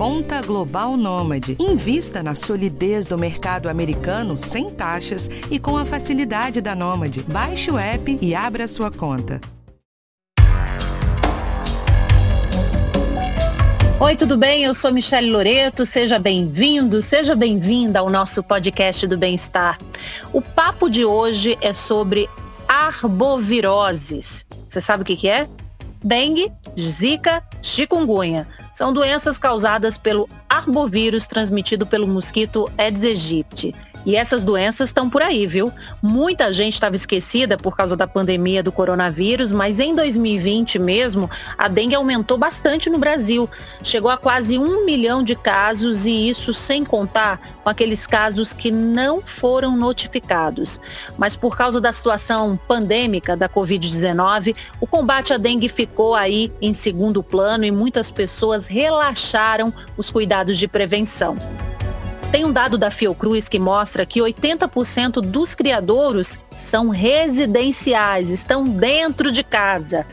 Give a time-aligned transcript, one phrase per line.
[0.00, 1.58] Conta Global Nômade.
[1.60, 7.22] Invista na solidez do mercado americano sem taxas e com a facilidade da Nômade.
[7.24, 9.38] Baixe o app e abra sua conta.
[14.00, 14.64] Oi, tudo bem?
[14.64, 15.84] Eu sou Michele Loreto.
[15.84, 19.78] Seja bem-vindo, seja bem-vinda ao nosso podcast do bem-estar.
[20.32, 22.26] O papo de hoje é sobre
[22.66, 24.46] arboviroses.
[24.66, 25.46] Você sabe o que, que é?
[26.02, 28.48] Dengue, zika, chikungunya.
[28.72, 33.74] São doenças causadas pelo arbovírus transmitido pelo mosquito Aedes aegypti.
[34.06, 35.70] E essas doenças estão por aí, viu?
[36.02, 41.28] Muita gente estava esquecida por causa da pandemia do coronavírus, mas em 2020 mesmo,
[41.58, 43.48] a dengue aumentou bastante no Brasil.
[43.82, 48.70] Chegou a quase um milhão de casos e isso sem contar com aqueles casos que
[48.70, 50.80] não foram notificados.
[51.18, 56.72] Mas por causa da situação pandêmica da Covid-19, o combate à dengue ficou aí em
[56.72, 61.36] segundo plano e muitas pessoas relaxaram os cuidados de prevenção.
[62.30, 69.32] Tem um dado da Fiocruz que mostra que 80% dos criadouros são residenciais, estão dentro
[69.32, 70.06] de casa.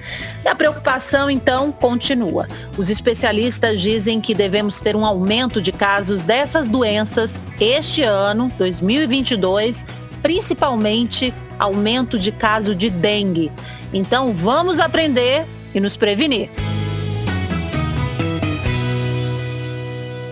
[0.44, 2.48] E a preocupação, então, continua.
[2.76, 9.86] Os especialistas dizem que devemos ter um aumento de casos dessas doenças este ano, 2022,
[10.24, 13.52] principalmente aumento de caso de dengue.
[13.94, 16.50] Então, vamos aprender e nos prevenir.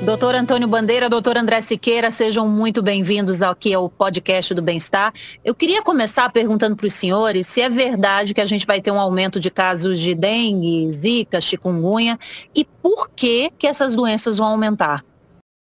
[0.05, 5.11] Doutor Antônio Bandeira, doutor André Siqueira, sejam muito bem-vindos aqui ao podcast do Bem-Estar.
[5.43, 8.91] Eu queria começar perguntando para os senhores se é verdade que a gente vai ter
[8.91, 12.19] um aumento de casos de dengue, zika, chikungunya
[12.53, 15.03] e por que, que essas doenças vão aumentar?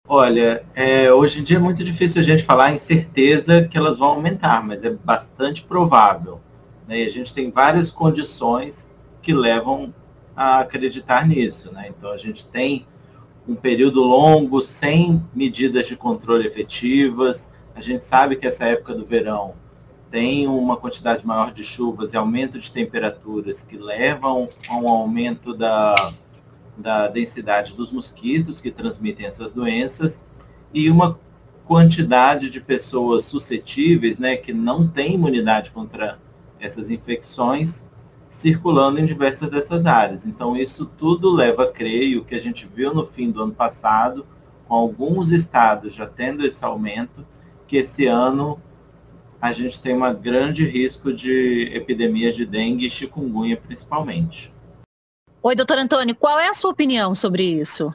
[0.05, 3.97] Olha, é, hoje em dia é muito difícil a gente falar em certeza que elas
[3.97, 6.41] vão aumentar, mas é bastante provável.
[6.85, 7.03] Né?
[7.03, 8.91] E a gente tem várias condições
[9.21, 9.93] que levam
[10.35, 11.71] a acreditar nisso.
[11.71, 11.93] Né?
[11.97, 12.85] Então a gente tem
[13.47, 17.51] um período longo sem medidas de controle efetivas.
[17.75, 19.55] A gente sabe que essa época do verão
[20.09, 25.55] tem uma quantidade maior de chuvas e aumento de temperaturas que levam a um aumento
[25.55, 25.95] da,
[26.77, 30.23] da densidade dos mosquitos que transmitem essas doenças
[30.73, 31.19] e uma
[31.65, 36.19] quantidade de pessoas suscetíveis, né, que não têm imunidade contra
[36.59, 37.85] essas infecções,
[38.33, 40.25] circulando em diversas dessas áreas.
[40.25, 43.43] Então, isso tudo leva a crer, e o que a gente viu no fim do
[43.43, 44.25] ano passado,
[44.67, 47.25] com alguns estados já tendo esse aumento,
[47.67, 48.61] que esse ano
[49.39, 54.53] a gente tem um grande risco de epidemias de dengue e chikungunya, principalmente.
[55.41, 57.93] Oi, doutor Antônio, qual é a sua opinião sobre isso?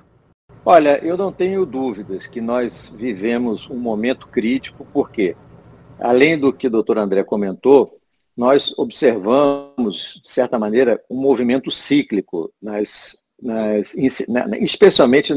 [0.65, 5.37] Olha, eu não tenho dúvidas que nós vivemos um momento crítico, porque,
[5.99, 7.99] além do que o doutor André comentou,
[8.39, 13.97] nós observamos, de certa maneira, um movimento cíclico, nas, nas,
[14.61, 15.35] especialmente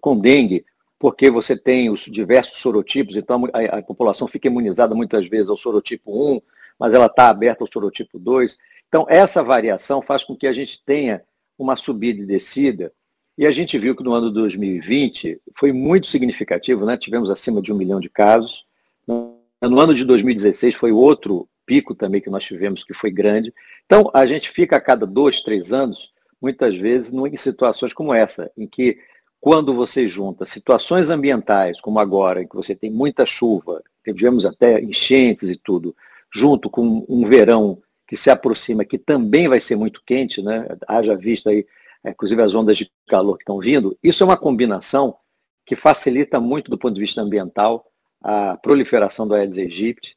[0.00, 0.64] com dengue,
[0.98, 5.58] porque você tem os diversos sorotipos, então a, a população fica imunizada muitas vezes ao
[5.58, 6.40] sorotipo 1,
[6.78, 8.56] mas ela está aberta ao sorotipo 2.
[8.88, 11.22] Então, essa variação faz com que a gente tenha
[11.58, 12.90] uma subida e descida,
[13.36, 16.96] e a gente viu que no ano 2020 foi muito significativo, né?
[16.96, 18.64] tivemos acima de um milhão de casos.
[19.06, 23.54] No ano de 2016 foi outro pico também que nós tivemos, que foi grande.
[23.86, 26.10] Então, a gente fica a cada dois, três anos,
[26.42, 28.98] muitas vezes, em situações como essa, em que
[29.40, 34.82] quando você junta situações ambientais, como agora, em que você tem muita chuva, tivemos até
[34.82, 35.94] enchentes e tudo,
[36.34, 40.66] junto com um verão que se aproxima, que também vai ser muito quente, né?
[40.88, 41.64] haja vista aí,
[42.04, 45.16] inclusive as ondas de calor que estão vindo, isso é uma combinação
[45.64, 47.86] que facilita muito do ponto de vista ambiental
[48.20, 50.16] a proliferação do Aedes aegypti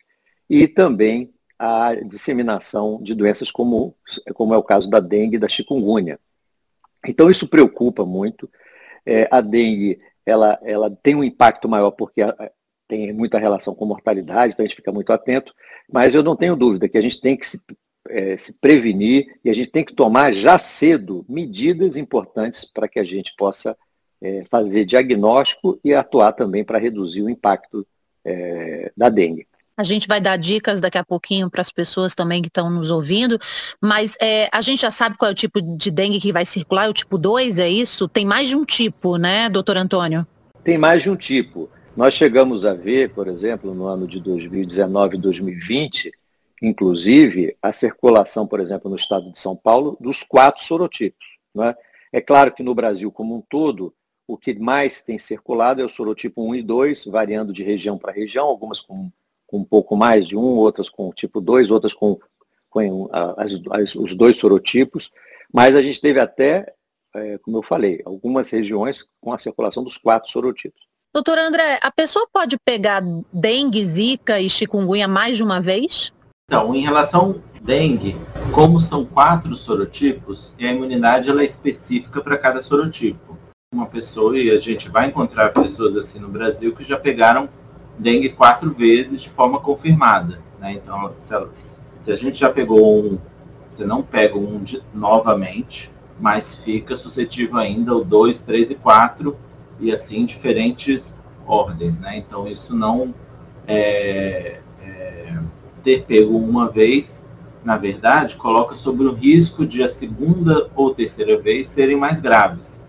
[0.49, 3.95] e também a disseminação de doenças como,
[4.33, 6.19] como é o caso da dengue e da chikungunya.
[7.05, 8.49] Então isso preocupa muito.
[9.05, 12.21] É, a dengue ela, ela tem um impacto maior porque
[12.87, 15.53] tem muita relação com mortalidade, então a gente fica muito atento,
[15.91, 17.61] mas eu não tenho dúvida que a gente tem que se,
[18.09, 22.99] é, se prevenir e a gente tem que tomar já cedo medidas importantes para que
[22.99, 23.77] a gente possa
[24.21, 27.85] é, fazer diagnóstico e atuar também para reduzir o impacto
[28.23, 29.47] é, da dengue.
[29.75, 32.91] A gente vai dar dicas daqui a pouquinho para as pessoas também que estão nos
[32.91, 33.39] ouvindo,
[33.81, 36.85] mas é, a gente já sabe qual é o tipo de dengue que vai circular,
[36.85, 38.07] é o tipo 2, é isso?
[38.07, 40.27] Tem mais de um tipo, né, doutor Antônio?
[40.63, 41.71] Tem mais de um tipo.
[41.97, 46.11] Nós chegamos a ver, por exemplo, no ano de 2019 e 2020,
[46.61, 51.25] inclusive, a circulação, por exemplo, no estado de São Paulo, dos quatro sorotipos.
[51.53, 51.75] Né?
[52.11, 53.91] É claro que no Brasil como um todo,
[54.27, 58.13] o que mais tem circulado é o sorotipo 1 e 2, variando de região para
[58.13, 59.11] região, algumas com
[59.53, 62.17] com um pouco mais de um, outras com tipo 2, outras com,
[62.71, 63.07] com
[63.37, 65.11] as, as, os dois sorotipos,
[65.53, 66.73] mas a gente teve até
[67.15, 70.81] é, como eu falei, algumas regiões com a circulação dos quatro sorotipos.
[71.13, 76.11] Doutor André, a pessoa pode pegar dengue, zika e chikungunya mais de uma vez?
[76.49, 78.15] Então, em relação dengue,
[78.51, 83.37] como são quatro sorotipos, e a imunidade ela é específica para cada sorotipo.
[83.71, 87.47] Uma pessoa, e a gente vai encontrar pessoas assim no Brasil que já pegaram
[87.97, 90.39] dengue quatro vezes de forma confirmada.
[90.59, 90.73] Né?
[90.73, 91.49] Então, se, ela,
[92.01, 93.17] se a gente já pegou um,
[93.69, 99.35] você não pega um de, novamente, mas fica suscetível ainda o 2, 3 e 4,
[99.79, 101.99] e assim diferentes ordens.
[101.99, 102.17] Né?
[102.17, 103.13] Então, isso não
[103.67, 105.37] é, é,
[105.83, 107.25] ter pego uma vez,
[107.63, 112.83] na verdade, coloca sobre o risco de a segunda ou terceira vez serem mais graves.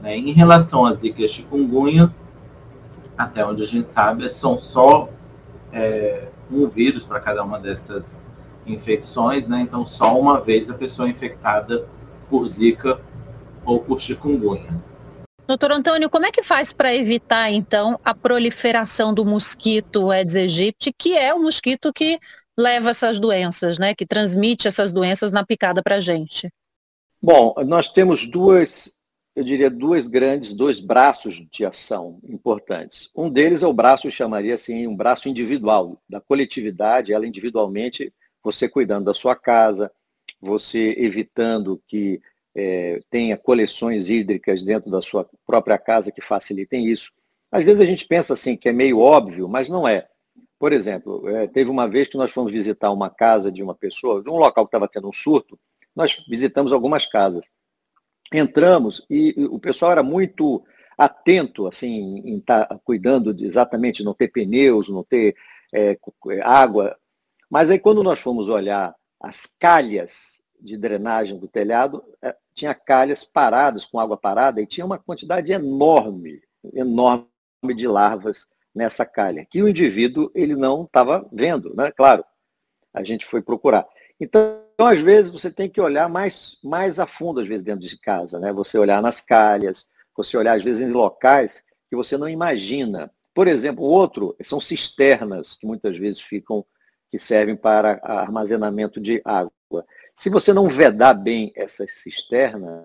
[0.00, 0.16] Né?
[0.16, 2.12] Em relação à zika chikungunya,
[3.18, 5.08] até onde a gente sabe, são só
[5.72, 8.22] é, um vírus para cada uma dessas
[8.64, 9.60] infecções, né?
[9.60, 11.88] Então, só uma vez a pessoa é infectada
[12.30, 13.00] por zika
[13.64, 14.70] ou por chikungunya.
[15.46, 20.92] Doutor Antônio, como é que faz para evitar, então, a proliferação do mosquito Aedes aegypti,
[20.96, 22.20] que é o mosquito que
[22.56, 23.94] leva essas doenças, né?
[23.94, 26.48] Que transmite essas doenças na picada para a gente?
[27.20, 28.94] Bom, nós temos duas
[29.38, 33.08] eu diria, duas grandes, dois braços de ação importantes.
[33.14, 38.12] Um deles é o braço, eu chamaria assim, um braço individual, da coletividade, ela individualmente,
[38.42, 39.92] você cuidando da sua casa,
[40.40, 42.20] você evitando que
[42.52, 47.12] é, tenha coleções hídricas dentro da sua própria casa que facilitem isso.
[47.52, 50.08] Às vezes a gente pensa assim que é meio óbvio, mas não é.
[50.58, 54.20] Por exemplo, é, teve uma vez que nós fomos visitar uma casa de uma pessoa,
[54.20, 55.56] de um local que estava tendo um surto,
[55.94, 57.44] nós visitamos algumas casas
[58.32, 60.64] entramos e, o pessoal era muito
[60.96, 65.36] atento assim em estar tá cuidando de exatamente não ter pneus, não ter
[65.72, 65.98] é,
[66.42, 66.96] água.
[67.50, 73.24] Mas aí quando nós fomos olhar as calhas de drenagem do telhado, é, tinha calhas
[73.24, 76.40] paradas com água parada e tinha uma quantidade enorme,
[76.74, 77.28] enorme
[77.76, 81.90] de larvas nessa calha, que o indivíduo ele não estava vendo, né?
[81.92, 82.24] Claro,
[82.92, 83.86] a gente foi procurar.
[84.20, 87.98] Então às vezes, você tem que olhar mais, mais a fundo, às vezes, dentro de
[87.98, 88.38] casa.
[88.38, 88.52] Né?
[88.52, 93.10] Você olhar nas calhas, você olhar, às vezes, em locais que você não imagina.
[93.34, 96.64] Por exemplo, outro são cisternas, que muitas vezes ficam,
[97.10, 99.52] que servem para armazenamento de água.
[100.14, 102.84] Se você não vedar bem essas cisternas,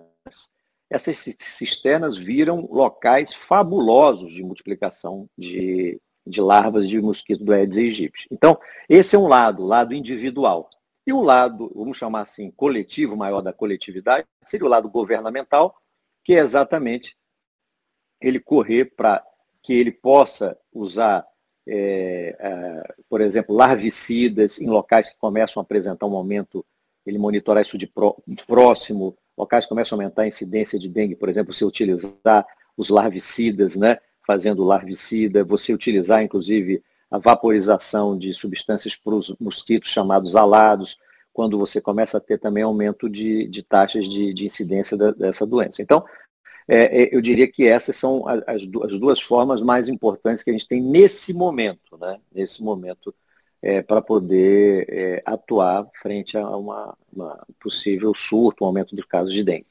[0.90, 8.26] essas cisternas viram locais fabulosos de multiplicação de, de larvas de mosquito do Aedes aegypti.
[8.30, 8.58] Então,
[8.88, 10.70] esse é um lado, o lado individual.
[11.06, 15.76] E o lado, vamos chamar assim, coletivo, maior da coletividade, seria o lado governamental,
[16.24, 17.16] que é exatamente
[18.20, 19.22] ele correr para
[19.62, 21.26] que ele possa usar,
[21.66, 26.64] é, é, por exemplo, larvicidas em locais que começam a apresentar um aumento,
[27.04, 30.88] ele monitorar isso de, pró, de próximo, locais que começam a aumentar a incidência de
[30.88, 32.46] dengue, por exemplo, se utilizar
[32.76, 39.90] os larvicidas, né, fazendo larvicida, você utilizar, inclusive, a vaporização de substâncias para os mosquitos
[39.90, 40.98] chamados alados,
[41.32, 45.44] quando você começa a ter também aumento de, de taxas de, de incidência da, dessa
[45.44, 45.82] doença.
[45.82, 46.04] Então,
[46.66, 50.52] é, é, eu diria que essas são as, as, duas formas mais importantes que a
[50.52, 52.18] gente tem nesse momento, né?
[52.32, 53.14] nesse momento,
[53.60, 59.32] é, para poder é, atuar frente a uma, uma possível surto, um aumento dos casos
[59.32, 59.66] de dengue.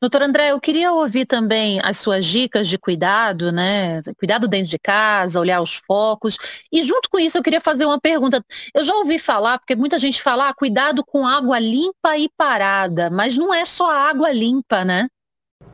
[0.00, 4.02] Doutor André, eu queria ouvir também as suas dicas de cuidado, né?
[4.18, 6.36] Cuidado dentro de casa, olhar os focos.
[6.70, 8.44] E junto com isso eu queria fazer uma pergunta.
[8.74, 13.08] Eu já ouvi falar, porque muita gente fala, ah, cuidado com água limpa e parada,
[13.08, 15.08] mas não é só água limpa, né?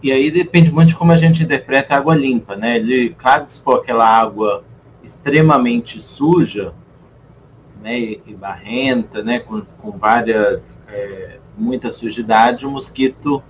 [0.02, 2.76] E aí depende muito de como a gente interpreta a água limpa, né?
[2.76, 4.64] Ele, claro, se for aquela água
[5.02, 6.72] extremamente suja,
[7.82, 13.42] né, e barrenta, né, com, com várias, é, muita sujidade, o mosquito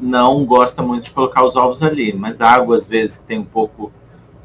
[0.00, 3.38] não gosta muito de colocar os ovos ali, mas a água, às vezes, que tem
[3.38, 3.92] um pouco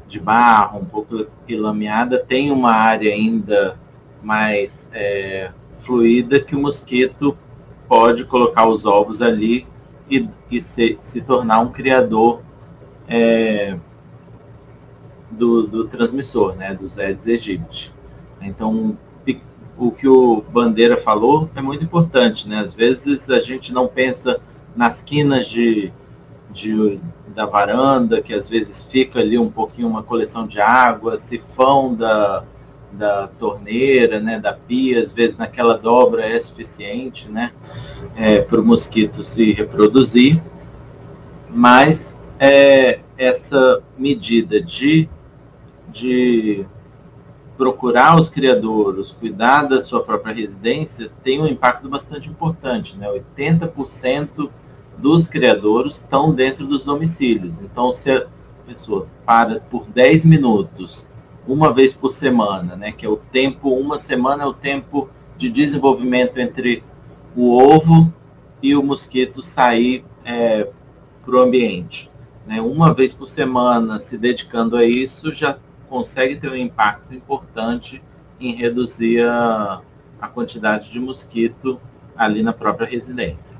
[0.06, 3.78] de barro, um pouco lameada, tem uma área ainda
[4.22, 5.50] mais é,
[5.82, 7.36] fluida que o mosquito
[7.88, 9.66] pode colocar os ovos ali
[10.08, 12.42] e, e se, se, tornar um criador
[13.08, 13.76] é,
[15.30, 17.92] do, do, transmissor, né, dos Aedes aegypti.
[18.40, 18.96] Então,
[19.80, 22.60] o que o Bandeira falou é muito importante, né?
[22.60, 24.38] Às vezes a gente não pensa
[24.74, 25.92] nas quinas de,
[26.50, 26.98] de,
[27.28, 32.44] da varanda, que às vezes fica ali um pouquinho uma coleção de água, sifão da,
[32.92, 37.52] da torneira, né, da pia, às vezes naquela dobra é suficiente né,
[38.16, 40.40] é, para o mosquito se reproduzir,
[41.48, 45.08] mas é, essa medida de,
[45.88, 46.64] de
[47.60, 52.96] procurar os criadouros, cuidar da sua própria residência, tem um impacto bastante importante.
[52.96, 53.06] Né?
[53.06, 54.48] 80%
[54.96, 57.60] dos criadouros estão dentro dos domicílios.
[57.60, 58.26] Então, se a
[58.66, 61.06] pessoa para por 10 minutos,
[61.46, 65.50] uma vez por semana, né, que é o tempo, uma semana é o tempo de
[65.50, 66.82] desenvolvimento entre
[67.36, 68.10] o ovo
[68.62, 70.66] e o mosquito sair é,
[71.22, 72.10] para o ambiente.
[72.46, 72.58] Né?
[72.62, 75.58] Uma vez por semana, se dedicando a isso, já
[75.90, 78.00] consegue ter um impacto importante
[78.40, 79.82] em reduzir a,
[80.20, 81.80] a quantidade de mosquito
[82.16, 83.58] ali na própria residência.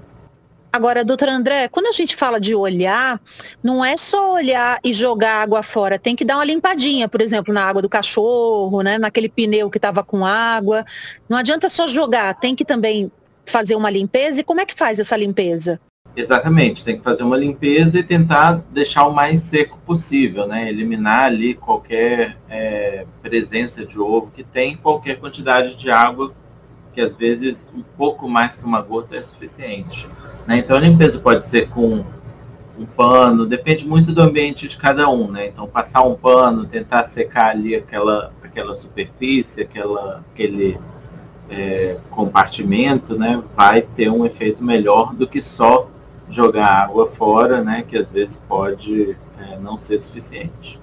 [0.73, 3.21] Agora, doutor André, quando a gente fala de olhar,
[3.61, 7.53] não é só olhar e jogar água fora, tem que dar uma limpadinha, por exemplo,
[7.53, 10.85] na água do cachorro, né, naquele pneu que estava com água.
[11.29, 13.11] Não adianta só jogar, tem que também
[13.45, 14.41] fazer uma limpeza.
[14.41, 15.81] E como é que faz essa limpeza?
[16.17, 20.69] Exatamente, tem que fazer uma limpeza e tentar deixar o mais seco possível, né?
[20.69, 26.35] Eliminar ali qualquer é, presença de ovo que tem, qualquer quantidade de água
[26.93, 30.09] que às vezes um pouco mais que uma gota é suficiente.
[30.47, 30.59] Né?
[30.59, 32.05] Então a limpeza pode ser com
[32.77, 35.47] um pano, depende muito do ambiente de cada um, né?
[35.49, 40.79] Então passar um pano, tentar secar ali aquela, aquela superfície, aquela, aquele
[41.51, 43.43] é, compartimento, né?
[43.55, 45.89] Vai ter um efeito melhor do que só
[46.31, 47.83] jogar água fora, né?
[47.83, 50.81] Que às vezes pode é, não ser suficiente.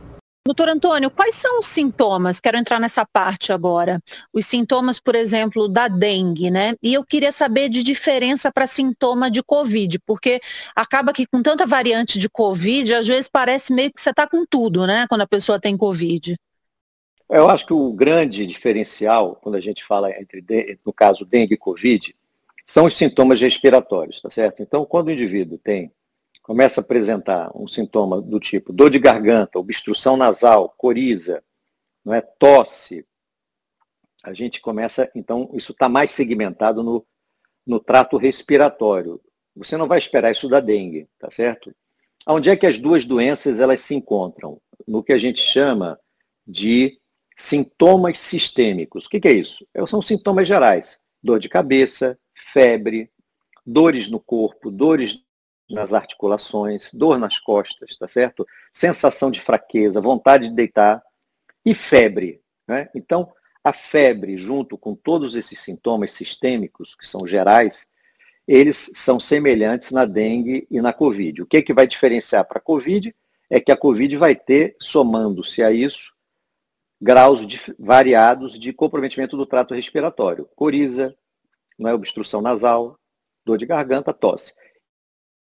[0.48, 2.39] Doutor Antônio, quais são os sintomas?
[2.39, 4.01] Quero entrar nessa parte agora.
[4.32, 6.74] Os sintomas, por exemplo, da dengue, né?
[6.82, 10.39] E eu queria saber de diferença para sintoma de Covid, porque
[10.74, 14.46] acaba que com tanta variante de Covid, às vezes parece meio que você está com
[14.50, 15.06] tudo, né?
[15.10, 16.38] Quando a pessoa tem Covid.
[17.30, 20.42] Eu acho que o grande diferencial, quando a gente fala entre,
[20.86, 22.16] no caso, dengue e Covid,
[22.67, 24.62] são os sintomas respiratórios, tá certo?
[24.62, 25.91] Então, quando o indivíduo tem
[26.43, 31.43] começa a apresentar um sintoma do tipo dor de garganta, obstrução nasal, coriza,
[32.05, 33.05] não é tosse,
[34.24, 37.05] a gente começa, então, isso está mais segmentado no,
[37.65, 39.21] no trato respiratório.
[39.55, 41.75] Você não vai esperar isso da dengue, tá certo?
[42.25, 44.62] Onde é que as duas doenças elas se encontram?
[44.88, 46.00] No que a gente chama
[46.45, 47.00] de
[47.38, 49.05] sintomas sistêmicos.
[49.05, 49.67] O que, que é isso?
[49.74, 51.00] É, são sintomas gerais.
[51.21, 52.17] Dor de cabeça,
[52.58, 53.12] febre,
[53.64, 55.20] dores no corpo, dores
[55.70, 58.48] nas articulações, dor nas costas, tá certo?
[58.74, 61.04] Sensação de fraqueza, vontade de deitar
[61.64, 62.42] e febre.
[62.68, 62.90] Né?
[62.96, 63.32] Então,
[63.64, 67.88] a febre, junto com todos esses sintomas sistêmicos, que são gerais,
[68.48, 71.44] eles são semelhantes na dengue e na Covid.
[71.44, 73.16] O que, é que vai diferenciar para a Covid
[73.52, 76.12] é que a Covid vai ter, somando-se a isso,
[77.00, 80.50] graus de, variados de comprometimento do trato respiratório.
[80.56, 81.16] Coriza,
[81.77, 82.98] não é obstrução nasal,
[83.46, 84.53] dor de garganta, tosse.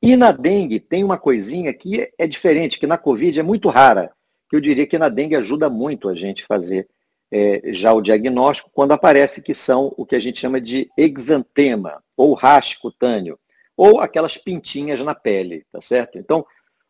[0.01, 4.11] E na dengue tem uma coisinha que é diferente, que na Covid é muito rara,
[4.49, 6.87] que eu diria que na dengue ajuda muito a gente fazer
[7.31, 12.01] é, já o diagnóstico, quando aparece que são o que a gente chama de exantema,
[12.15, 13.37] ou rash cutâneo,
[13.75, 16.17] ou aquelas pintinhas na pele, tá certo?
[16.17, 16.45] Então,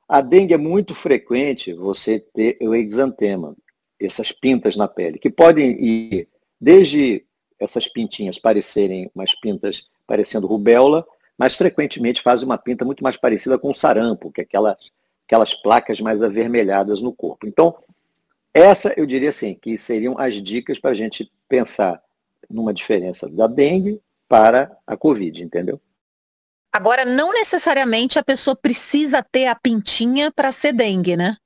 [0.07, 3.55] a dengue é muito frequente você ter o exantema,
[3.99, 6.29] essas pintas na pele, que podem ir
[6.61, 7.25] desde
[7.59, 11.05] essas pintinhas parecerem umas pintas parecendo rubéola,
[11.37, 14.77] mas frequentemente faz uma pinta muito mais parecida com o sarampo, que é aquelas,
[15.27, 17.47] aquelas placas mais avermelhadas no corpo.
[17.47, 17.75] Então,
[18.53, 22.01] essa eu diria assim, que seriam as dicas para a gente pensar
[22.49, 25.79] numa diferença da dengue para a Covid, entendeu?
[26.71, 31.37] Agora, não necessariamente a pessoa precisa ter a pintinha para ser dengue, né?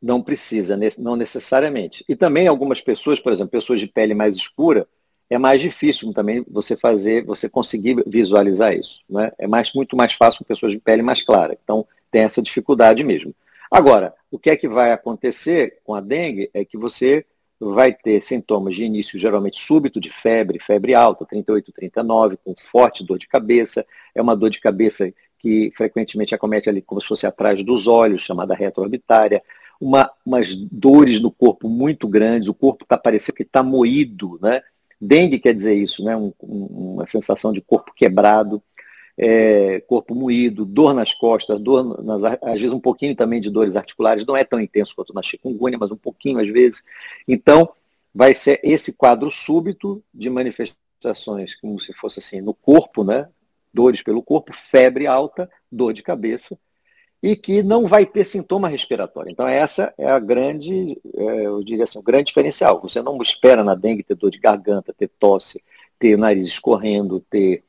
[0.00, 2.04] Não precisa, não necessariamente.
[2.08, 4.86] E também algumas pessoas, por exemplo, pessoas de pele mais escura,
[5.30, 9.00] é mais difícil também você fazer, você conseguir visualizar isso.
[9.08, 9.30] Né?
[9.38, 11.56] É mais, muito mais fácil com pessoas de pele mais clara.
[11.62, 13.34] Então, tem essa dificuldade mesmo.
[13.70, 17.26] Agora, o que é que vai acontecer com a dengue é que você
[17.60, 23.04] vai ter sintomas de início geralmente súbito de febre, febre alta, 38, 39, com forte
[23.04, 23.84] dor de cabeça.
[24.14, 28.22] É uma dor de cabeça que frequentemente acomete ali como se fosse atrás dos olhos,
[28.22, 29.42] chamada retroorbitária.
[29.80, 34.62] Uma, umas dores no corpo muito grandes, o corpo está parecendo que está moído, né?
[35.00, 36.16] Dengue quer dizer isso, né?
[36.16, 38.62] Um, uma sensação de corpo quebrado,
[39.16, 43.74] é, corpo moído, dor nas costas, dor nas, às vezes um pouquinho também de dores
[43.76, 46.82] articulares, não é tão intenso quanto na chikungunya, mas um pouquinho às vezes.
[47.26, 47.68] Então,
[48.14, 53.28] vai ser esse quadro súbito de manifestações, como se fosse assim, no corpo, né?
[53.74, 56.58] Dores pelo corpo, febre alta, dor de cabeça,
[57.22, 59.30] e que não vai ter sintoma respiratório.
[59.30, 62.80] Então, essa é a grande, é, eu diria assim, o grande diferencial.
[62.80, 65.62] Você não espera na dengue ter dor de garganta, ter tosse,
[65.98, 67.64] ter nariz escorrendo, ter,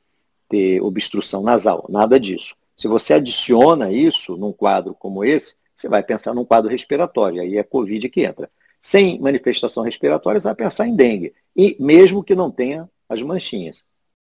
[0.48, 2.54] ter obstrução nasal, nada disso.
[2.76, 7.58] Se você adiciona isso num quadro como esse, você vai pensar num quadro respiratório, aí
[7.58, 8.50] é Covid que entra.
[8.80, 13.82] Sem manifestação respiratória, você vai pensar em dengue, e mesmo que não tenha as manchinhas.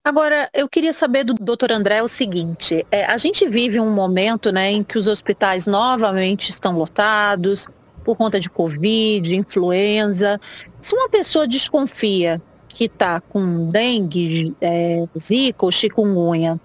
[0.05, 4.51] Agora, eu queria saber do doutor André o seguinte: é, a gente vive um momento
[4.51, 7.69] né, em que os hospitais novamente estão lotados
[8.03, 10.41] por conta de Covid, influenza.
[10.81, 16.59] Se uma pessoa desconfia que está com dengue, é, zika ou chikungunya,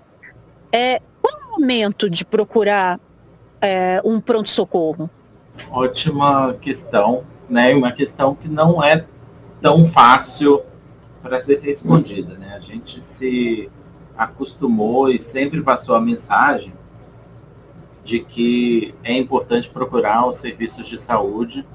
[0.73, 2.99] é, qual é o momento de procurar
[3.61, 5.09] é, um pronto-socorro?
[5.71, 7.73] Ótima questão, né?
[7.73, 9.05] Uma questão que não é
[9.63, 10.65] tão fácil
[11.23, 12.55] para ser respondida, né?
[12.57, 13.71] A gente se
[14.17, 16.73] acostumou e sempre passou a mensagem
[18.03, 21.67] de que é importante procurar os serviços de saúde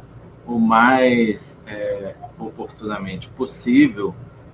[0.45, 4.13] o mais é, oportunamente possível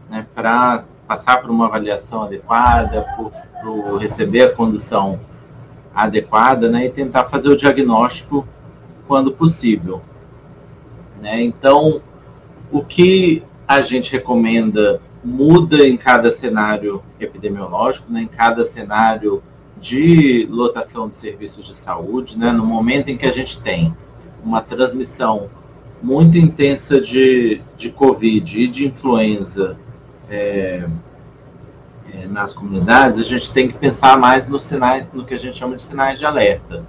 [0.10, 3.32] né, para passar por uma avaliação adequada, por,
[3.64, 5.20] por, receber a condução
[5.94, 8.48] adequada né, e tentar fazer o diagnóstico
[9.08, 10.02] quando possível.
[11.20, 11.42] Né?
[11.42, 12.02] Então,
[12.72, 19.44] o que a gente recomenda muda em cada cenário epidemiológico, né, em cada cenário
[19.80, 23.96] de lotação de serviços de saúde, né, no momento em que a gente tem
[24.44, 25.52] uma transmissão
[26.02, 29.78] muito intensa de, de Covid e de influenza
[30.28, 30.88] é,
[32.12, 35.60] é, nas comunidades, a gente tem que pensar mais no, sinais, no que a gente
[35.60, 36.84] chama de sinais de alerta.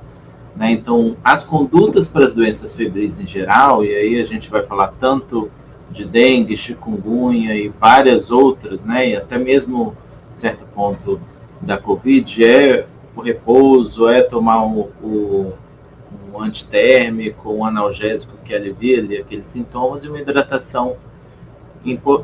[0.57, 0.71] Né?
[0.71, 4.95] Então, as condutas para as doenças febris em geral, e aí a gente vai falar
[4.99, 5.51] tanto
[5.91, 9.09] de dengue, chikungunya e várias outras, né?
[9.09, 9.97] e até mesmo,
[10.35, 11.21] certo ponto,
[11.61, 15.53] da Covid, é o repouso, é tomar o, o
[16.33, 20.97] um antitérmico, um analgésico que alivia ali aqueles sintomas e uma hidratação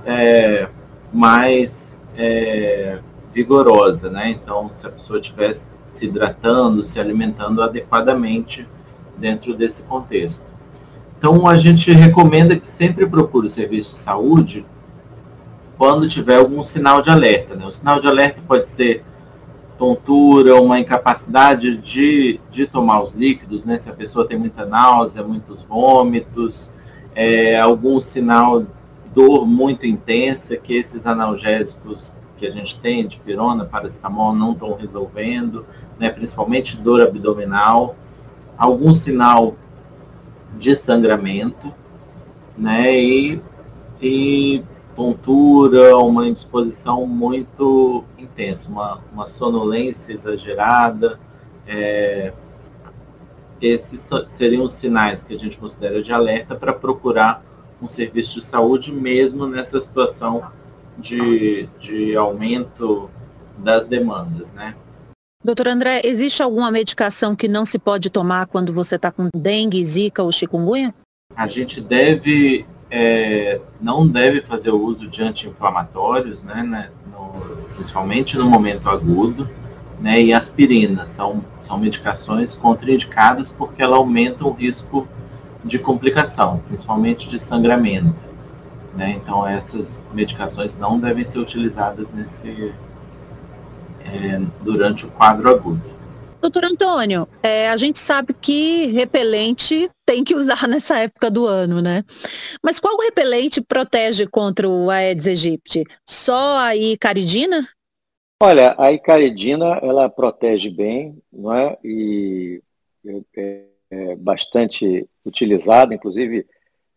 [0.05, 0.69] é,
[1.13, 3.01] mais é,
[3.33, 4.31] vigorosa, né?
[4.31, 8.69] Então, se a pessoa estivesse se hidratando, se alimentando adequadamente
[9.17, 10.56] dentro desse contexto.
[11.19, 14.67] Então, a gente recomenda que sempre procure o serviço de saúde
[15.79, 17.55] quando tiver algum sinal de alerta.
[17.55, 17.67] Né?
[17.67, 19.05] O sinal de alerta pode ser
[19.77, 23.77] tontura, uma incapacidade de, de tomar os líquidos, né?
[23.77, 26.73] Se a pessoa tem muita náusea, muitos vômitos,
[27.15, 28.65] é, algum sinal
[29.15, 34.75] dor muito intensa que esses analgésicos que a gente tem, de pirona, paracetamol, não estão
[34.75, 35.65] resolvendo,
[35.99, 36.11] né?
[36.11, 37.97] principalmente dor abdominal,
[38.59, 39.55] algum sinal
[40.59, 41.73] de sangramento,
[42.57, 42.93] né?
[42.99, 43.41] E,
[44.01, 44.65] e
[44.95, 51.21] tontura, uma indisposição muito intensa, uma, uma sonolência exagerada.
[51.67, 52.33] É,
[53.61, 57.45] esses seriam os sinais que a gente considera de alerta para procurar
[57.81, 60.51] um serviço de saúde, mesmo nessa situação
[60.99, 63.11] de, de aumento
[63.59, 64.75] das demandas, né?
[65.47, 69.85] Doutor André, existe alguma medicação que não se pode tomar quando você está com dengue,
[69.85, 70.93] zika ou chikungunya?
[71.37, 76.91] A gente deve é, não deve fazer o uso de anti-inflamatórios, né, né
[77.77, 79.49] principalmente no momento agudo,
[80.01, 85.07] né, e aspirina são, são medicações contraindicadas porque ela aumenta o risco
[85.65, 88.25] de complicação, principalmente de sangramento.
[88.97, 92.75] Né, então essas medicações não devem ser utilizadas nesse,
[94.13, 95.97] é, durante o quadro agudo.
[96.41, 101.81] Doutor Antônio, é, a gente sabe que repelente tem que usar nessa época do ano,
[101.81, 102.05] né?
[102.63, 105.85] Mas qual repelente protege contra o Aedes aegypti?
[106.07, 107.67] Só a icaridina?
[108.41, 111.79] Olha, a icaridina, ela protege bem, não é?
[111.83, 112.63] E
[113.37, 116.47] é, é bastante utilizada, inclusive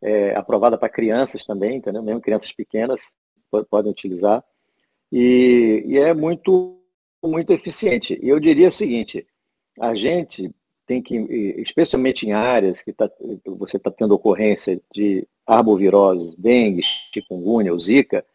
[0.02, 2.04] é, aprovada para crianças também, entendeu?
[2.04, 3.02] Mesmo crianças pequenas
[3.70, 4.44] podem utilizar.
[5.12, 6.79] E, e é muito,
[7.24, 8.20] muito eficiente.
[8.22, 9.26] E eu diria o seguinte,
[9.80, 10.54] a gente
[10.86, 11.16] tem que,
[11.58, 13.10] especialmente em áreas que tá,
[13.46, 16.82] você está tendo ocorrência de arboviroses, dengue,
[17.14, 18.26] chikungunya, ou zika,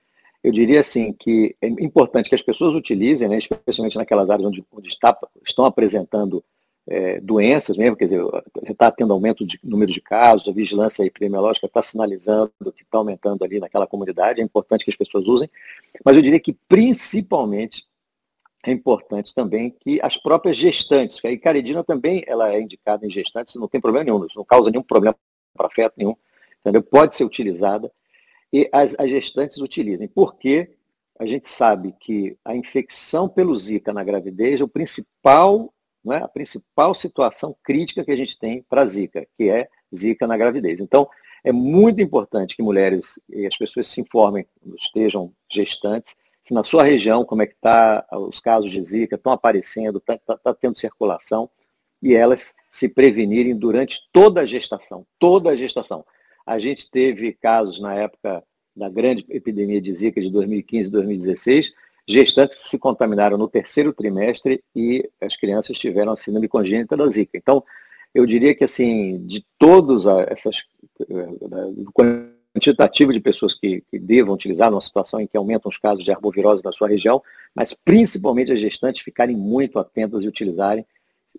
[0.42, 4.64] eu diria assim que é importante que as pessoas utilizem, né, especialmente naquelas áreas onde,
[4.70, 6.44] onde está, estão apresentando
[6.86, 11.02] é, doenças mesmo, quer dizer, você está tendo aumento de número de casos, a vigilância
[11.02, 15.48] epidemiológica está sinalizando que está aumentando ali naquela comunidade, é importante que as pessoas usem,
[16.04, 17.86] mas eu diria que principalmente
[18.66, 23.10] é importante também que as próprias gestantes, que a icaridina também ela é indicada em
[23.10, 25.16] gestantes, não tem problema nenhum, não causa nenhum problema
[25.54, 26.16] para feto nenhum,
[26.60, 26.82] entendeu?
[26.82, 27.92] pode ser utilizada,
[28.52, 30.70] e as, as gestantes utilizem, porque
[31.18, 35.72] a gente sabe que a infecção pelo Zika na gravidez é o principal,
[36.02, 36.22] não é?
[36.22, 40.80] a principal situação crítica que a gente tem para Zika, que é Zika na gravidez.
[40.80, 41.08] Então,
[41.44, 44.46] é muito importante que mulheres e as pessoas se informem,
[44.76, 46.16] estejam gestantes,
[46.52, 50.36] na sua região, como é que está os casos de Zika, estão aparecendo, está tá,
[50.36, 51.48] tá tendo circulação,
[52.02, 56.04] e elas se prevenirem durante toda a gestação, toda a gestação.
[56.44, 58.44] A gente teve casos na época
[58.76, 61.72] da grande epidemia de Zika de 2015 e 2016,
[62.06, 67.38] gestantes se contaminaram no terceiro trimestre e as crianças tiveram a síndrome congênita da Zika.
[67.38, 67.64] Então,
[68.14, 70.62] eu diria que, assim, de todos essas
[71.00, 76.04] eh, quantitativo de pessoas que, que devam utilizar numa situação em que aumentam os casos
[76.04, 77.20] de arbovirose na sua região,
[77.54, 80.86] mas principalmente as gestantes ficarem muito atentas e utilizarem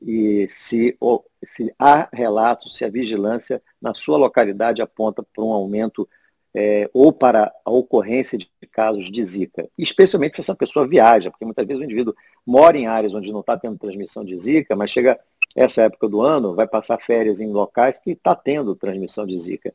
[0.02, 0.98] e se,
[1.44, 6.08] se há relatos, se a vigilância na sua localidade aponta para um aumento
[6.54, 11.46] é, ou para a ocorrência de casos de Zika, especialmente se essa pessoa viaja, porque
[11.46, 14.92] muitas vezes o indivíduo mora em áreas onde não está tendo transmissão de Zika, mas
[14.92, 15.20] chega
[15.56, 19.74] essa época do ano, vai passar férias em locais que está tendo transmissão de Zika.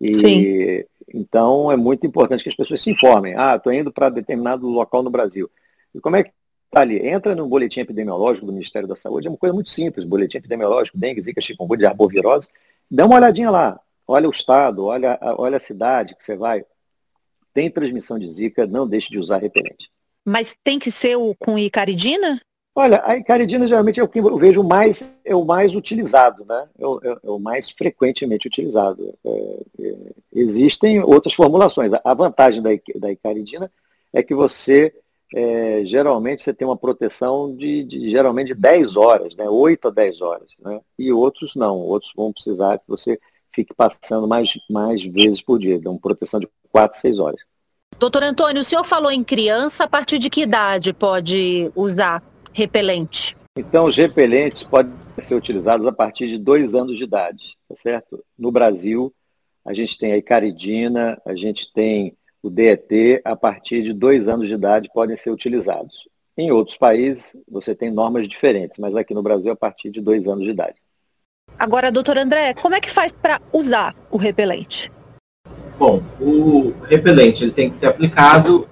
[0.00, 0.84] E, Sim.
[1.12, 3.34] Então é muito importante que as pessoas se informem.
[3.36, 5.50] Ah, estou indo para determinado local no Brasil.
[5.94, 6.30] E como é que
[6.66, 7.04] está ali?
[7.06, 10.06] Entra no boletim epidemiológico do Ministério da Saúde, é uma coisa muito simples.
[10.06, 12.48] Boletim epidemiológico, dengue, zika, chikungunya, arbovirose.
[12.90, 16.64] Dá uma olhadinha lá olha o estado, olha, olha a cidade que você vai.
[17.54, 19.90] Tem transmissão de zika, não deixe de usar repelente.
[20.24, 22.40] Mas tem que ser o com icaridina?
[22.74, 26.68] Olha, a icaridina geralmente é o que eu vejo mais, é o mais utilizado, né?
[26.78, 29.12] É o, é, é o mais frequentemente utilizado.
[29.24, 29.96] É, é
[30.32, 31.90] existem outras formulações.
[32.04, 33.70] A vantagem da, da icaridina
[34.12, 34.94] é que você,
[35.34, 39.48] é, geralmente, você tem uma proteção de, de, geralmente de 10 horas, né?
[39.48, 40.80] 8 a 10 horas, né?
[40.96, 43.18] E outros não, outros vão precisar que você
[43.52, 47.40] fique passando mais, mais vezes por dia, dão proteção de 4, 6 horas.
[47.98, 52.22] Doutor Antônio, o senhor falou em criança, a partir de que idade pode usar
[52.60, 53.34] repelente?
[53.56, 58.22] Então, os repelentes podem ser utilizados a partir de dois anos de idade, tá certo?
[58.38, 59.12] No Brasil,
[59.64, 64.46] a gente tem a icaridina, a gente tem o DET, a partir de dois anos
[64.46, 66.08] de idade podem ser utilizados.
[66.36, 70.26] Em outros países, você tem normas diferentes, mas aqui no Brasil, a partir de dois
[70.26, 70.80] anos de idade.
[71.58, 74.90] Agora, doutor André, como é que faz para usar o repelente?
[75.78, 78.68] Bom, o repelente ele tem que ser aplicado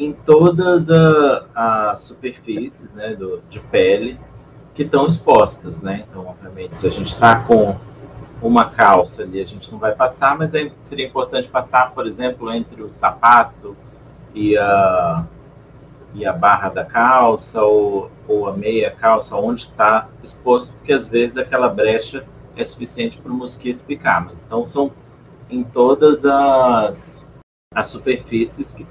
[0.00, 0.88] em todas
[1.54, 4.18] as superfícies né, do, de pele
[4.74, 5.78] que estão expostas.
[5.80, 6.06] Né?
[6.08, 7.76] Então, obviamente, se a gente está com
[8.40, 12.82] uma calça ali, a gente não vai passar, mas seria importante passar, por exemplo, entre
[12.82, 13.76] o sapato
[14.34, 15.26] e a,
[16.14, 21.06] e a barra da calça ou, ou a meia calça, onde está exposto, porque às
[21.06, 22.24] vezes aquela brecha
[22.56, 24.24] é suficiente para o mosquito picar.
[24.24, 24.90] Mas então são
[25.50, 27.26] em todas as,
[27.74, 28.86] as superfícies que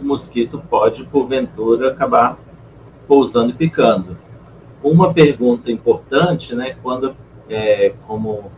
[0.00, 2.38] o mosquito pode, porventura, acabar
[3.06, 4.16] pousando e picando.
[4.82, 7.16] Uma pergunta importante, né, quando,
[7.48, 8.50] é, como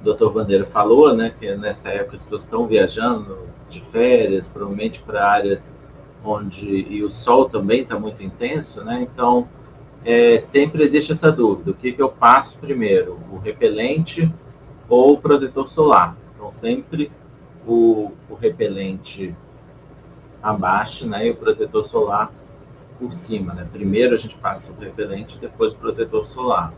[0.00, 0.30] o Dr.
[0.30, 5.76] Bandeira falou, né, que nessa época as pessoas estão viajando de férias, provavelmente para áreas
[6.24, 9.02] onde e o sol também está muito intenso, né?
[9.02, 9.48] Então
[10.04, 14.32] é, sempre existe essa dúvida: o que, que eu passo primeiro, o repelente
[14.88, 16.16] ou o protetor solar?
[16.34, 17.10] Então sempre
[17.66, 19.34] o, o repelente
[20.42, 21.26] abaixo, né?
[21.26, 22.32] E o protetor solar
[22.98, 23.66] por cima, né?
[23.72, 26.72] Primeiro a gente passa o repelente, depois o protetor solar.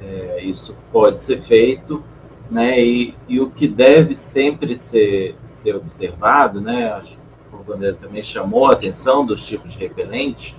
[0.00, 2.02] É, isso pode ser feito,
[2.50, 2.80] né?
[2.80, 6.92] E, e o que deve sempre ser, ser observado, né?
[6.92, 7.18] Acho
[7.60, 10.56] o Bandeira também chamou a atenção dos tipos de repelente,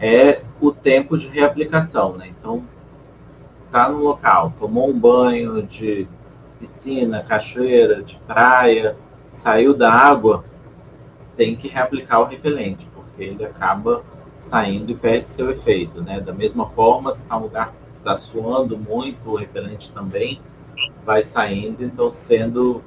[0.00, 2.16] é o tempo de reaplicação.
[2.16, 2.28] Né?
[2.28, 2.64] Então,
[3.66, 6.08] está no local, tomou um banho de
[6.58, 8.96] piscina, cachoeira, de praia,
[9.30, 10.44] saiu da água,
[11.38, 14.04] tem que reaplicar o repelente, porque ele acaba
[14.40, 16.02] saindo e perde seu efeito.
[16.02, 16.20] Né?
[16.20, 20.40] Da mesma forma, se está um lugar que está suando muito, o repelente também
[21.06, 22.82] vai saindo, então sendo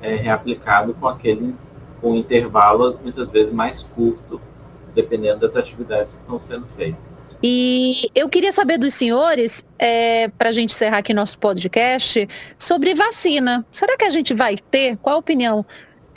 [0.00, 1.54] é, reaplicado com aquele
[2.00, 4.40] com um intervalo muitas vezes mais curto,
[4.94, 7.36] dependendo das atividades que estão sendo feitas.
[7.42, 12.94] E eu queria saber dos senhores, é, para a gente encerrar aqui nosso podcast, sobre
[12.94, 13.64] vacina.
[13.70, 14.96] Será que a gente vai ter?
[14.98, 15.64] Qual a opinião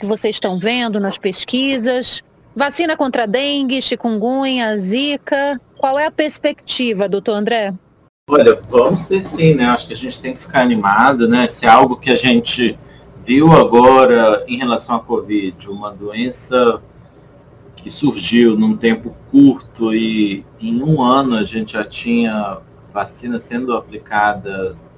[0.00, 2.22] que vocês estão vendo nas pesquisas?
[2.56, 5.60] Vacina contra dengue, chikungunya, zika.
[5.76, 7.74] Qual é a perspectiva, doutor André?
[8.28, 9.66] Olha, vamos ter sim, né?
[9.66, 11.46] Acho que a gente tem que ficar animado, né?
[11.48, 12.78] Se é algo que a gente
[13.24, 16.82] viu agora em relação à Covid, uma doença
[17.76, 22.58] que surgiu num tempo curto e em um ano a gente já tinha
[22.92, 24.90] vacinas sendo aplicadas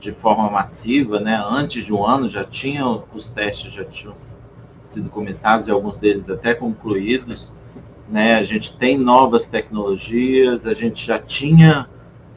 [0.00, 1.42] de forma massiva, né?
[1.48, 4.14] Antes de um ano já tinham os testes já tinham
[4.86, 7.52] sido começados e alguns deles até concluídos,
[8.08, 8.36] né?
[8.36, 11.88] A gente tem novas tecnologias, a gente já tinha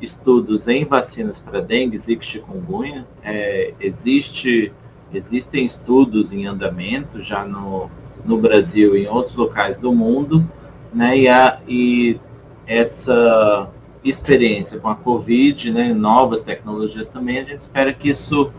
[0.02, 4.74] estudos em vacinas para dengue, zika, chikungunya, é, existe
[5.14, 7.90] Existem estudos em andamento já no,
[8.24, 10.48] no Brasil e em outros locais do mundo,
[10.94, 11.18] né?
[11.18, 12.20] E, a, e
[12.68, 13.68] essa
[14.04, 18.52] experiência com a Covid, né, novas tecnologias também, a gente espera que isso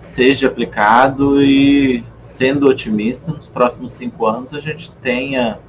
[0.00, 2.04] seja aplicado e,
[2.42, 5.60] sendo otimista, nos próximos cinco anos a gente tenha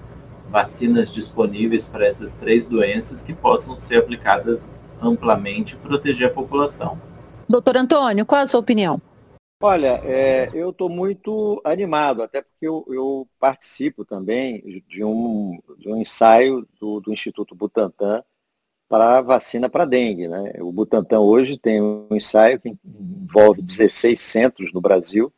[0.49, 6.99] vacinas disponíveis para essas três doenças que possam ser aplicadas amplamente e proteger a população.
[7.47, 8.99] Doutor Antônio, qual a sua opinião?
[9.61, 15.87] Olha, é, eu estou muito animado, até porque eu, eu, participo também de um, de
[15.87, 18.23] um ensaio do, do Instituto Butantan
[18.89, 20.27] para vacina para dengue.
[20.27, 20.53] Né?
[20.59, 25.31] O Butantan hoje tem um ensaio que envolve 16 centros no Brasil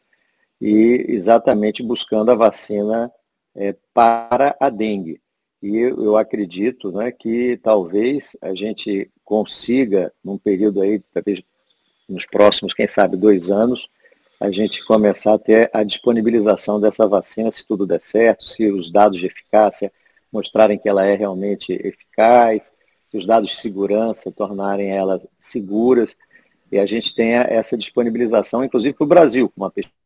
[0.59, 3.11] e exatamente buscando a vacina
[3.55, 5.21] é, para a dengue.
[5.61, 11.41] E eu, acredito né, que talvez a gente consiga, num período aí, talvez
[12.07, 13.89] nos próximos, quem sabe, dois anos,
[14.39, 18.91] a gente começar a ter a disponibilização dessa vacina, se tudo der certo, se os
[18.91, 19.91] dados de eficácia
[20.31, 22.73] mostrarem que ela é realmente eficaz,
[23.09, 26.15] se os dados de segurança tornarem elas seguras,
[26.71, 30.04] e a gente tenha essa disponibilização, inclusive para o Brasil, uma pesquisa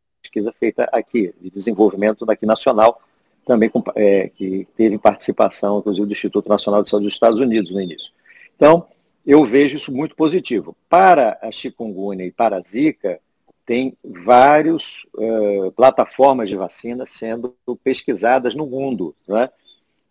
[0.58, 3.02] feita aqui, de desenvolvimento daqui nacional,
[3.46, 7.72] também com, é, que teve participação, inclusive, do Instituto Nacional de Saúde dos Estados Unidos
[7.72, 8.12] no início.
[8.56, 8.88] Então,
[9.26, 10.76] eu vejo isso muito positivo.
[10.90, 13.20] Para a chikungunya e para a zika,
[13.66, 19.16] tem várias uh, plataformas de vacina sendo pesquisadas no mundo.
[19.28, 19.50] Né?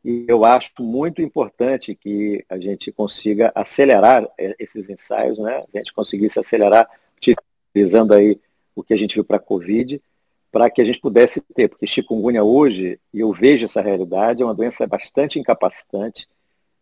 [0.05, 5.65] E eu acho muito importante que a gente consiga acelerar eh, esses ensaios, né?
[5.75, 6.89] a gente conseguisse acelerar,
[7.75, 8.41] utilizando aí
[8.81, 10.01] o que a gente viu para a Covid,
[10.53, 14.45] para que a gente pudesse ter, porque chikungunya hoje, e eu vejo essa realidade, é
[14.45, 16.29] uma doença bastante incapacitante,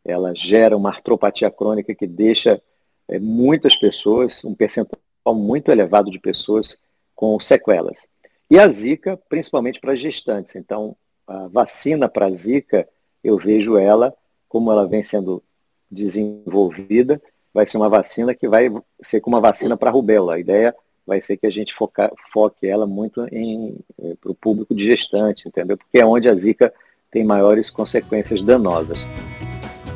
[0.05, 2.63] ela gera uma artropatia crônica que deixa
[3.09, 5.01] é, muitas pessoas, um percentual
[5.35, 6.77] muito elevado de pessoas
[7.15, 8.07] com sequelas.
[8.49, 10.55] E a Zika, principalmente para gestantes.
[10.55, 10.95] Então,
[11.27, 12.89] a vacina para a Zika,
[13.25, 14.15] eu vejo ela,
[14.49, 15.43] como ela vem sendo
[15.91, 17.21] desenvolvida,
[17.53, 18.71] vai ser uma vacina que vai
[19.03, 20.35] ser como uma vacina para a.
[20.35, 24.75] A ideia vai ser que a gente foca, foque ela muito eh, para o público
[24.75, 25.77] de gestante, entendeu?
[25.77, 26.73] Porque é onde a Zika
[27.11, 28.99] tem maiores consequências danosas.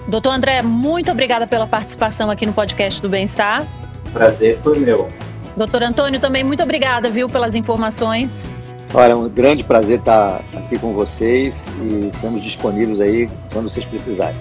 [0.08, 3.66] Doutor André, muito obrigada pela participação aqui no podcast do Bem-Estar.
[4.12, 5.08] Prazer foi meu.
[5.56, 8.46] Doutor Antônio, também muito obrigada, viu, pelas informações.
[8.92, 13.84] Olha, é um grande prazer estar aqui com vocês e estamos disponíveis aí quando vocês
[13.84, 14.38] precisarem.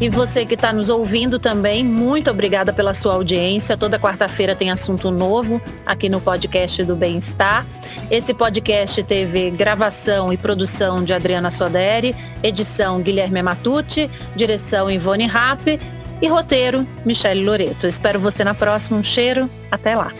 [0.00, 3.76] E você que está nos ouvindo também, muito obrigada pela sua audiência.
[3.76, 7.66] Toda quarta-feira tem assunto novo aqui no podcast do Bem-Estar.
[8.10, 15.78] Esse podcast teve gravação e produção de Adriana Soderi, edição Guilherme Matucci, direção Ivone Rapp
[16.22, 17.86] e roteiro Michele Loreto.
[17.86, 18.98] espero você na próxima.
[18.98, 19.50] Um cheiro.
[19.70, 20.12] Até lá.